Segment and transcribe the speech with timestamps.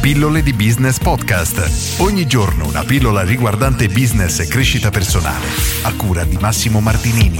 [0.00, 2.00] Pillole di Business Podcast.
[2.00, 5.44] Ogni giorno una pillola riguardante business e crescita personale.
[5.82, 7.38] A cura di Massimo Martinini.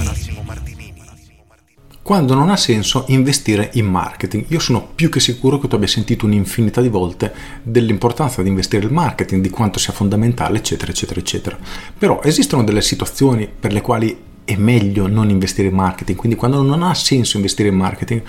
[2.03, 5.87] Quando non ha senso investire in marketing, io sono più che sicuro che tu abbia
[5.87, 7.33] sentito un'infinità di volte
[7.63, 11.57] dell'importanza di investire in marketing, di quanto sia fondamentale, eccetera, eccetera, eccetera.
[11.97, 14.15] Però esistono delle situazioni per le quali
[14.45, 18.21] è meglio non investire in marketing, quindi quando non ha senso investire in marketing,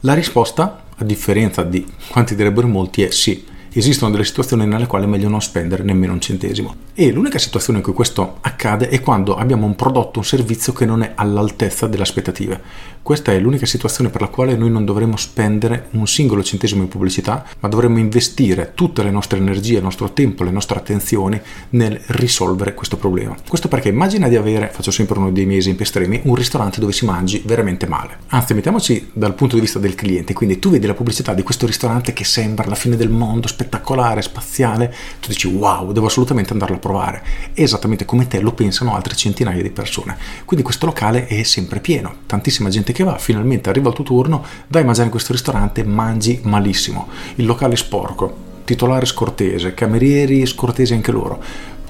[0.00, 5.04] la risposta, a differenza di quanti direbbero molti, è sì esistono delle situazioni nelle quali
[5.04, 6.74] è meglio non spendere nemmeno un centesimo.
[6.94, 10.84] E l'unica situazione in cui questo accade è quando abbiamo un prodotto, un servizio che
[10.84, 12.60] non è all'altezza delle aspettative.
[13.02, 16.88] Questa è l'unica situazione per la quale noi non dovremmo spendere un singolo centesimo in
[16.88, 21.98] pubblicità, ma dovremmo investire tutte le nostre energie, il nostro tempo, le nostre attenzioni nel
[22.08, 23.34] risolvere questo problema.
[23.48, 26.92] Questo perché immagina di avere, faccio sempre uno dei miei esempi estremi, un ristorante dove
[26.92, 28.18] si mangi veramente male.
[28.28, 31.66] Anzi, mettiamoci dal punto di vista del cliente, quindi tu vedi la pubblicità di questo
[31.66, 36.76] ristorante che sembra la fine del mondo, spettacolare, spaziale, tu dici wow, devo assolutamente andarlo
[36.76, 37.22] a provare.
[37.54, 40.16] Esattamente come te lo pensano altre centinaia di persone.
[40.44, 44.04] Quindi questo locale è sempre pieno, tantissima gente gente che va, finalmente arriva il tuo
[44.04, 49.74] turno, vai a mangiare in questo ristorante, mangi malissimo, il locale è sporco, titolare scortese,
[49.74, 51.42] camerieri scortesi anche loro.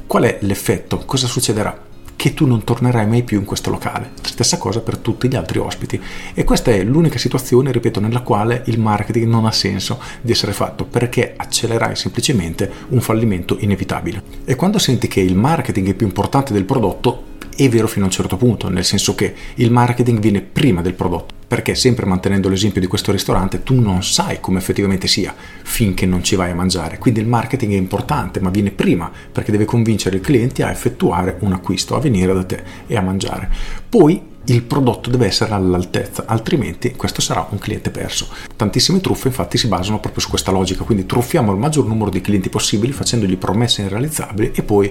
[0.06, 1.02] Qual è l'effetto?
[1.06, 1.89] Cosa succederà?
[2.20, 4.10] Che tu non tornerai mai più in questo locale.
[4.20, 5.98] Stessa cosa per tutti gli altri ospiti.
[6.34, 10.52] E questa è l'unica situazione, ripeto, nella quale il marketing non ha senso di essere
[10.52, 14.22] fatto perché accelerai semplicemente un fallimento inevitabile.
[14.44, 17.22] E quando senti che il marketing è più importante del prodotto,
[17.56, 20.92] è vero fino a un certo punto, nel senso che il marketing viene prima del
[20.92, 25.34] prodotto, perché sempre mantenendo l'esempio di questo ristorante tu non sai come effettivamente sia
[25.64, 29.50] finché non ci vai a mangiare, quindi il marketing è importante ma viene prima perché
[29.50, 33.50] deve convincere i clienti a effettuare un acquisto, a venire da te e a mangiare.
[33.88, 38.28] Poi il prodotto deve essere all'altezza, altrimenti questo sarà un cliente perso.
[38.54, 42.20] Tantissime truffe infatti si basano proprio su questa logica, quindi truffiamo il maggior numero di
[42.20, 44.88] clienti possibili facendogli promesse irrealizzabili e poi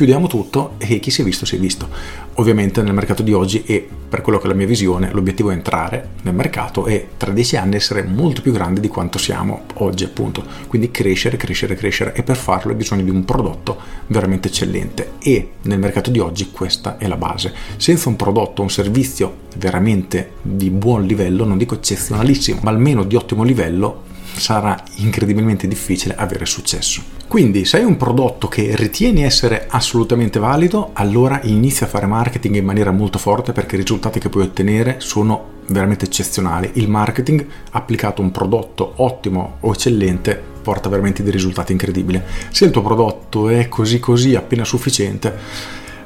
[0.00, 1.86] chiudiamo tutto e chi si è visto si è visto.
[2.36, 5.52] Ovviamente nel mercato di oggi e per quello che è la mia visione, l'obiettivo è
[5.52, 10.04] entrare nel mercato e tra dieci anni essere molto più grandi di quanto siamo oggi
[10.04, 10.42] appunto.
[10.68, 15.50] Quindi crescere, crescere, crescere e per farlo hai bisogno di un prodotto veramente eccellente e
[15.64, 17.52] nel mercato di oggi questa è la base.
[17.76, 23.16] Senza un prodotto, un servizio veramente di buon livello, non dico eccezionalissimo, ma almeno di
[23.16, 24.04] ottimo livello,
[24.36, 27.02] sarà incredibilmente difficile avere successo.
[27.26, 32.56] Quindi se hai un prodotto che ritieni essere assolutamente valido, allora inizia a fare marketing
[32.56, 36.70] in maniera molto forte perché i risultati che puoi ottenere sono veramente eccezionali.
[36.74, 42.20] Il marketing applicato a un prodotto ottimo o eccellente porta veramente dei risultati incredibili.
[42.50, 45.32] Se il tuo prodotto è così così appena sufficiente,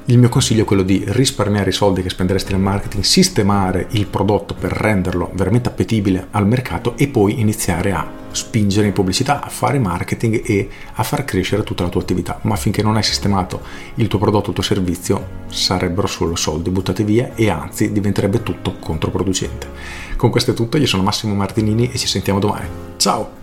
[0.06, 4.06] il mio consiglio è quello di risparmiare i soldi che spenderesti nel marketing, sistemare il
[4.06, 9.48] prodotto per renderlo veramente appetibile al mercato e poi iniziare a spingere in pubblicità, a
[9.48, 12.38] fare marketing e a far crescere tutta la tua attività.
[12.42, 13.62] Ma finché non hai sistemato
[13.94, 18.76] il tuo prodotto, il tuo servizio, sarebbero solo soldi buttati via e anzi diventerebbe tutto
[18.78, 19.68] controproducente.
[20.16, 22.66] Con questo è tutto, io sono Massimo Martinini e ci sentiamo domani.
[22.96, 23.42] Ciao!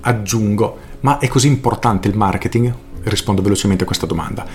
[0.00, 2.83] Aggiungo, ma è così importante il marketing?
[3.04, 4.46] Rispondo velocemente a questa domanda.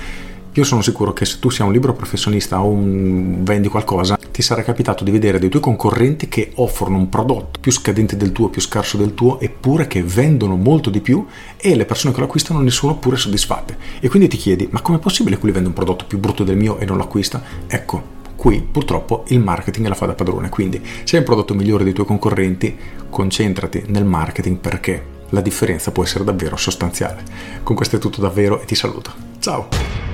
[0.53, 4.41] Io sono sicuro che se tu sia un libero professionista o un vendi qualcosa, ti
[4.41, 8.49] sarà capitato di vedere dei tuoi concorrenti che offrono un prodotto più scadente del tuo,
[8.49, 11.23] più scarso del tuo, eppure che vendono molto di più
[11.55, 13.77] e le persone che lo acquistano ne sono pure soddisfatte.
[13.99, 16.57] E quindi ti chiedi, ma com'è possibile che lui vende un prodotto più brutto del
[16.57, 17.43] mio e non lo acquista?
[17.67, 18.01] Ecco,
[18.35, 20.49] qui purtroppo il marketing la fa da padrone.
[20.49, 22.75] Quindi se hai un prodotto migliore dei tuoi concorrenti,
[23.09, 27.23] concentrati nel marketing perché la differenza può essere davvero sostanziale.
[27.63, 29.13] Con questo è tutto davvero e ti saluto.
[29.39, 30.08] Ciao!